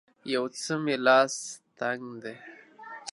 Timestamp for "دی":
2.23-2.35